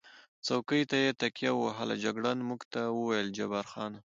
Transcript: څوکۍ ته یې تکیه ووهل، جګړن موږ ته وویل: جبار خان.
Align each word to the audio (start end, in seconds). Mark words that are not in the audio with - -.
څوکۍ 0.45 0.81
ته 0.89 0.97
یې 1.03 1.11
تکیه 1.21 1.51
ووهل، 1.55 1.89
جګړن 2.03 2.39
موږ 2.49 2.61
ته 2.73 2.81
وویل: 2.97 3.27
جبار 3.37 3.65
خان. 3.71 3.93